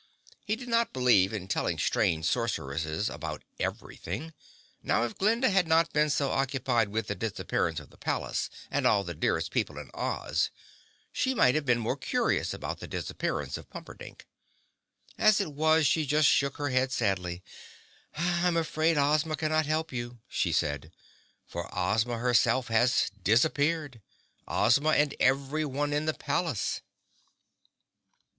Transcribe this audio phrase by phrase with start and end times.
[0.43, 4.33] He did not believe in telling strange Sorceresses about everything.
[4.81, 8.87] Now if Glinda had not been so occupied with the disappearance of the palace and
[8.87, 10.49] all the dearest people in Oz,
[11.11, 14.25] she might have been more curious about the disappearance of Pumperdink.
[15.19, 17.43] As it was she just shook her head sadly.
[18.17, 20.91] "I'm afraid Ozma cannot help you," she said,
[21.45, 26.81] "for Ozma herself has disappeared—Ozma and everyone in the palace."